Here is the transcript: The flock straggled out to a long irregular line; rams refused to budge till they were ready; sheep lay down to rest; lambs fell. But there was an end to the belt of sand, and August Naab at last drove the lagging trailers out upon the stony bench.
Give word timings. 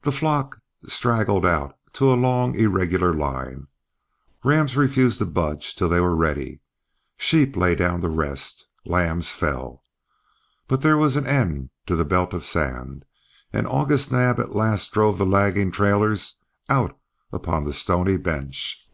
The 0.00 0.12
flock 0.12 0.56
straggled 0.86 1.44
out 1.44 1.76
to 1.92 2.10
a 2.10 2.16
long 2.16 2.54
irregular 2.54 3.12
line; 3.12 3.66
rams 4.42 4.78
refused 4.78 5.18
to 5.18 5.26
budge 5.26 5.74
till 5.76 5.90
they 5.90 6.00
were 6.00 6.16
ready; 6.16 6.62
sheep 7.18 7.54
lay 7.54 7.74
down 7.74 8.00
to 8.00 8.08
rest; 8.08 8.66
lambs 8.86 9.32
fell. 9.32 9.82
But 10.68 10.80
there 10.80 10.96
was 10.96 11.16
an 11.16 11.26
end 11.26 11.68
to 11.84 11.96
the 11.96 12.06
belt 12.06 12.32
of 12.32 12.46
sand, 12.46 13.04
and 13.52 13.66
August 13.66 14.10
Naab 14.10 14.38
at 14.40 14.56
last 14.56 14.90
drove 14.90 15.18
the 15.18 15.26
lagging 15.26 15.70
trailers 15.70 16.36
out 16.70 16.98
upon 17.30 17.64
the 17.64 17.74
stony 17.74 18.16
bench. 18.16 18.88